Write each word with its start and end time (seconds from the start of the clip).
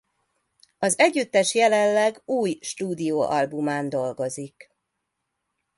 Az 0.77 0.99
együttes 0.99 1.55
jelenleg 1.55 2.21
új 2.25 2.57
stúdióalbumán 2.61 3.89
dolgozik. 3.89 4.69